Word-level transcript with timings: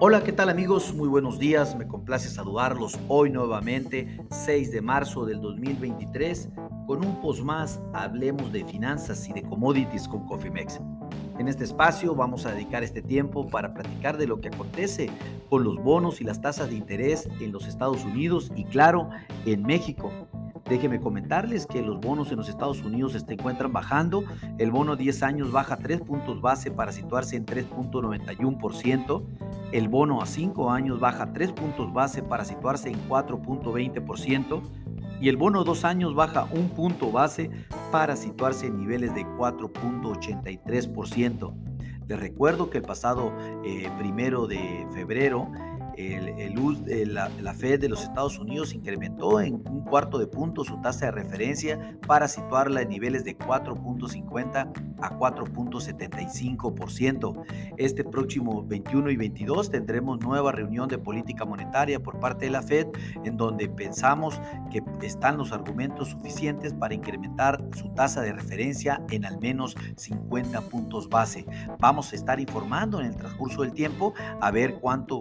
Hola, 0.00 0.22
¿qué 0.22 0.30
tal 0.30 0.48
amigos? 0.48 0.94
Muy 0.94 1.08
buenos 1.08 1.40
días, 1.40 1.74
me 1.74 1.88
complace 1.88 2.28
saludarlos 2.28 2.96
hoy 3.08 3.30
nuevamente, 3.30 4.20
6 4.30 4.70
de 4.70 4.80
marzo 4.80 5.26
del 5.26 5.40
2023, 5.40 6.50
con 6.86 7.04
un 7.04 7.20
post 7.20 7.42
más, 7.42 7.80
hablemos 7.92 8.52
de 8.52 8.64
finanzas 8.64 9.28
y 9.28 9.32
de 9.32 9.42
commodities 9.42 10.06
con 10.06 10.24
Cofimex. 10.24 10.80
En 11.40 11.48
este 11.48 11.64
espacio 11.64 12.14
vamos 12.14 12.46
a 12.46 12.52
dedicar 12.52 12.84
este 12.84 13.02
tiempo 13.02 13.48
para 13.48 13.74
platicar 13.74 14.18
de 14.18 14.28
lo 14.28 14.40
que 14.40 14.46
acontece 14.46 15.10
con 15.50 15.64
los 15.64 15.82
bonos 15.82 16.20
y 16.20 16.24
las 16.24 16.40
tasas 16.40 16.70
de 16.70 16.76
interés 16.76 17.28
en 17.40 17.50
los 17.50 17.66
Estados 17.66 18.04
Unidos 18.04 18.52
y 18.54 18.66
claro, 18.66 19.10
en 19.46 19.64
México. 19.64 20.12
Déjenme 20.68 21.00
comentarles 21.00 21.66
que 21.66 21.80
los 21.80 21.98
bonos 21.98 22.30
en 22.30 22.36
los 22.36 22.50
Estados 22.50 22.82
Unidos 22.82 23.12
se 23.12 23.32
encuentran 23.32 23.72
bajando. 23.72 24.24
El 24.58 24.70
bono 24.70 24.96
10 24.96 25.22
años 25.22 25.50
baja 25.50 25.78
3 25.78 26.02
puntos 26.02 26.42
base 26.42 26.70
para 26.70 26.92
situarse 26.92 27.36
en 27.36 27.46
3.91%. 27.46 29.22
El 29.70 29.88
bono 29.88 30.22
a 30.22 30.26
5 30.26 30.70
años 30.70 30.98
baja 30.98 31.30
3 31.32 31.52
puntos 31.52 31.92
base 31.92 32.22
para 32.22 32.42
situarse 32.44 32.88
en 32.88 33.08
4.20%. 33.08 34.62
Y 35.20 35.28
el 35.28 35.36
bono 35.36 35.62
2 35.64 35.84
años 35.84 36.14
baja 36.14 36.48
1 36.52 36.68
punto 36.74 37.12
base 37.12 37.50
para 37.90 38.16
situarse 38.16 38.66
en 38.66 38.78
niveles 38.78 39.14
de 39.14 39.26
4.83%. 39.26 41.52
Les 42.06 42.18
recuerdo 42.18 42.70
que 42.70 42.78
el 42.78 42.84
pasado 42.84 43.34
eh, 43.64 43.90
primero 43.98 44.46
de 44.46 44.86
febrero 44.94 45.52
el, 45.98 47.14
la, 47.14 47.54
Fed 47.54 47.80
de 47.80 47.88
los 47.88 48.04
Estados 48.04 48.38
Unidos 48.38 48.72
incrementó 48.72 49.40
en 49.40 49.54
un 49.68 49.82
cuarto 49.82 50.16
de 50.18 50.28
punto 50.28 50.62
su 50.64 50.80
tasa 50.80 51.06
de 51.06 51.12
referencia 51.12 51.98
para 52.06 52.28
situarla 52.28 52.82
en 52.82 52.90
niveles 52.90 53.24
de 53.24 53.36
4.50 53.36 54.94
a 55.00 55.18
4.75%. 55.18 57.44
Este 57.76 58.04
próximo 58.04 58.64
21 58.64 59.10
y 59.10 59.16
22 59.16 59.70
tendremos 59.70 60.20
nueva 60.20 60.52
reunión 60.52 60.88
de 60.88 60.98
política 60.98 61.44
monetaria 61.44 62.00
por 62.00 62.20
parte 62.20 62.44
de 62.44 62.52
la 62.52 62.62
Fed 62.62 62.86
en 63.24 63.36
donde 63.36 63.68
pensamos 63.68 64.40
que 64.70 64.84
están 65.02 65.36
los 65.36 65.50
argumentos 65.52 66.10
suficientes 66.10 66.74
para 66.74 66.94
incrementar 66.94 67.60
su 67.76 67.88
tasa 67.90 68.20
de 68.20 68.32
referencia 68.32 69.02
en 69.10 69.24
al 69.24 69.40
menos 69.40 69.74
50 69.96 70.60
puntos 70.62 71.08
base. 71.08 71.44
Vamos 71.80 72.12
a 72.12 72.16
estar 72.16 72.38
informando 72.38 73.00
en 73.00 73.06
el 73.06 73.16
transcurso 73.16 73.62
del 73.62 73.72
tiempo 73.72 74.14
a 74.40 74.52
ver 74.52 74.78
cuánto 74.80 75.18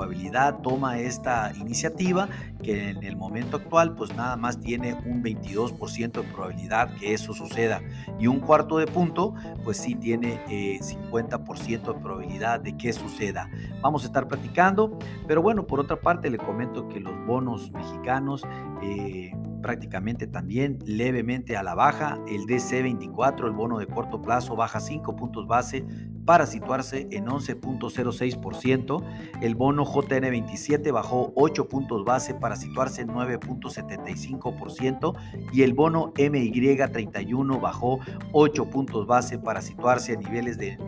probabilidad 0.00 0.60
toma 0.62 0.98
esta 0.98 1.52
iniciativa, 1.54 2.26
que 2.62 2.88
en 2.88 3.04
el 3.04 3.16
momento 3.18 3.58
actual 3.58 3.94
pues 3.94 4.16
nada 4.16 4.34
más 4.34 4.58
tiene 4.58 4.94
un 4.94 5.22
22% 5.22 6.12
de 6.12 6.22
probabilidad 6.22 6.94
que 6.94 7.12
eso 7.12 7.34
suceda 7.34 7.82
y 8.18 8.26
un 8.26 8.40
cuarto 8.40 8.78
de 8.78 8.86
punto 8.86 9.34
pues 9.62 9.76
sí 9.76 9.94
tiene 9.94 10.40
50% 10.46 11.60
eh, 11.60 11.78
de 11.78 12.00
probabilidad 12.00 12.60
de 12.60 12.78
que 12.78 12.94
suceda. 12.94 13.50
Vamos 13.82 14.04
a 14.04 14.06
estar 14.06 14.26
platicando, 14.26 14.98
pero 15.28 15.42
bueno, 15.42 15.66
por 15.66 15.80
otra 15.80 16.00
parte 16.00 16.30
le 16.30 16.38
comento 16.38 16.88
que 16.88 16.98
los 16.98 17.14
bonos 17.26 17.70
mexicanos 17.70 18.42
eh, 18.82 19.34
prácticamente 19.60 20.26
también 20.26 20.78
levemente 20.84 21.56
a 21.56 21.62
la 21.62 21.74
baja. 21.74 22.18
El 22.28 22.46
DC24, 22.46 23.46
el 23.46 23.52
bono 23.52 23.78
de 23.78 23.86
corto 23.86 24.20
plazo, 24.20 24.56
baja 24.56 24.80
5 24.80 25.16
puntos 25.16 25.46
base 25.46 25.84
para 26.24 26.46
situarse 26.46 27.08
en 27.10 27.26
11.06%. 27.26 29.04
El 29.40 29.54
bono 29.54 29.84
JN27 29.84 30.92
bajó 30.92 31.32
8 31.34 31.68
puntos 31.68 32.04
base 32.04 32.34
para 32.34 32.56
situarse 32.56 33.02
en 33.02 33.08
9.75%. 33.08 35.14
Y 35.52 35.62
el 35.62 35.74
bono 35.74 36.12
MY31 36.14 37.60
bajó 37.60 38.00
8 38.32 38.70
puntos 38.70 39.06
base 39.06 39.38
para 39.38 39.60
situarse 39.60 40.14
a 40.14 40.16
niveles 40.16 40.58
de 40.58 40.78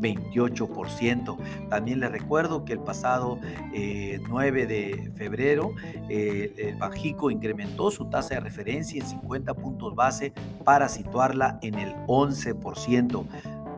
9.28%. 0.00 1.68
También 1.68 2.00
les 2.00 2.10
recuerdo 2.10 2.64
que 2.64 2.72
el 2.72 2.80
pasado 2.80 3.38
9 3.72 4.62
eh, 4.62 4.66
de 4.66 5.12
febrero 5.16 5.72
eh, 6.08 6.52
el 6.56 6.76
Bajico 6.76 7.30
incrementó 7.30 7.90
su 7.90 8.06
tasa 8.06 8.34
de 8.34 8.40
referencia 8.40 9.02
en 9.02 9.08
50 9.08 9.54
puntos 9.54 9.94
base 9.94 10.32
para 10.64 10.88
situarla 10.88 11.58
en 11.62 11.74
el 11.74 11.94
11%. 12.06 13.24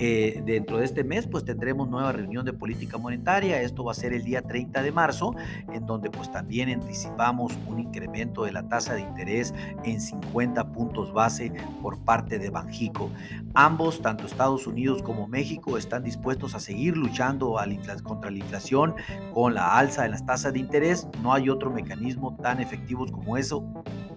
Eh, 0.01 0.43
dentro 0.45 0.79
de 0.79 0.85
este 0.85 1.03
mes, 1.03 1.27
pues 1.27 1.45
tendremos 1.45 1.89
nueva 1.89 2.13
reunión 2.13 2.45
de 2.45 2.53
política 2.53 2.99
monetaria. 2.99 3.61
Esto 3.63 3.85
va 3.85 3.93
a 3.93 3.95
ser 3.95 4.13
el 4.13 4.23
día 4.23 4.43
30 4.43 4.83
de 4.83 4.93
marzo, 4.93 5.35
en 5.73 5.87
donde 5.87 6.11
pues 6.11 6.31
también 6.31 6.69
anticipamos 6.71 7.59
un 7.67 7.81
incremento 7.81 8.45
de 8.45 8.53
la 8.53 8.69
tasa 8.69 8.95
de 8.95 9.01
interés 9.01 9.53
en 9.85 10.01
50 10.01 10.73
puntos 10.73 11.13
base 11.13 11.53
por 11.83 11.99
parte 11.99 12.39
de 12.39 12.51
Banjico. 12.51 13.11
Ambos, 13.55 14.01
tanto 14.01 14.27
Estados 14.27 14.67
Unidos 14.67 15.03
como 15.03 15.27
México, 15.27 15.77
están 15.77 16.05
dispuestos 16.05 16.55
a 16.55 16.61
seguir 16.61 16.97
luchando 16.97 17.57
contra 18.03 18.31
la 18.31 18.39
inflación 18.39 18.95
con 19.35 19.55
la 19.55 19.79
alza 19.79 20.03
de 20.03 20.11
las 20.11 20.25
tasas 20.25 20.53
de 20.53 20.61
interés. 20.61 21.07
No 21.23 21.33
hay 21.33 21.49
otro 21.49 21.71
mecanismo 21.71 22.37
tan 22.37 22.61
efectivo 22.61 23.07
como 23.07 23.37
eso, 23.37 23.65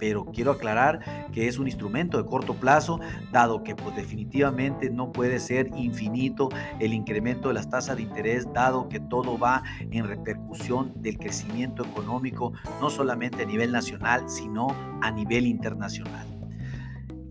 pero 0.01 0.25
quiero 0.25 0.49
aclarar 0.49 1.29
que 1.31 1.47
es 1.47 1.59
un 1.59 1.67
instrumento 1.67 2.17
de 2.17 2.27
corto 2.27 2.55
plazo, 2.55 2.99
dado 3.31 3.63
que 3.63 3.75
pues 3.75 3.95
definitivamente 3.95 4.89
no 4.89 5.11
puede 5.11 5.39
ser 5.39 5.69
infinito 5.75 6.49
el 6.79 6.95
incremento 6.95 7.49
de 7.49 7.53
las 7.53 7.69
tasas 7.69 7.97
de 7.97 8.01
interés, 8.01 8.51
dado 8.51 8.89
que 8.89 8.99
todo 8.99 9.37
va 9.37 9.61
en 9.79 10.07
repercusión 10.07 10.91
del 10.95 11.19
crecimiento 11.19 11.85
económico, 11.85 12.51
no 12.81 12.89
solamente 12.89 13.43
a 13.43 13.45
nivel 13.45 13.71
nacional, 13.71 14.27
sino 14.27 14.75
a 15.03 15.11
nivel 15.11 15.45
internacional. 15.45 16.30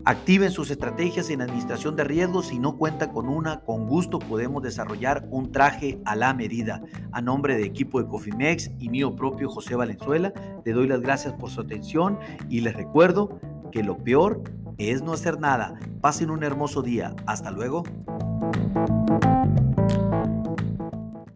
Activen 0.03 0.49
sus 0.49 0.71
estrategias 0.71 1.29
en 1.29 1.41
administración 1.41 1.95
de 1.95 2.03
riesgos. 2.03 2.47
Si 2.47 2.57
no 2.57 2.77
cuenta 2.77 3.11
con 3.11 3.29
una, 3.29 3.61
con 3.61 3.87
gusto 3.87 4.17
podemos 4.17 4.63
desarrollar 4.63 5.27
un 5.29 5.51
traje 5.51 6.01
a 6.05 6.15
la 6.15 6.33
medida. 6.33 6.81
A 7.11 7.21
nombre 7.21 7.55
de 7.55 7.65
equipo 7.65 8.01
de 8.01 8.07
Cofimex 8.07 8.71
y 8.79 8.89
mío 8.89 9.15
propio 9.15 9.49
José 9.49 9.75
Valenzuela, 9.75 10.33
le 10.65 10.71
doy 10.71 10.87
las 10.87 11.01
gracias 11.01 11.33
por 11.33 11.51
su 11.51 11.61
atención 11.61 12.17
y 12.49 12.61
les 12.61 12.75
recuerdo 12.75 13.39
que 13.71 13.83
lo 13.83 13.97
peor 13.97 14.41
es 14.79 15.03
no 15.03 15.13
hacer 15.13 15.39
nada. 15.39 15.79
Pasen 16.01 16.31
un 16.31 16.43
hermoso 16.43 16.81
día. 16.81 17.15
Hasta 17.27 17.51
luego. 17.51 17.83